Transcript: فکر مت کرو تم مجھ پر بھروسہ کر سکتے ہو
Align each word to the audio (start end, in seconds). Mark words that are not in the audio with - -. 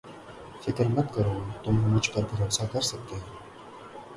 فکر 0.61 0.85
مت 0.87 1.07
کرو 1.15 1.35
تم 1.63 1.75
مجھ 1.91 2.09
پر 2.11 2.23
بھروسہ 2.31 2.63
کر 2.71 2.81
سکتے 2.91 3.15
ہو 3.15 3.19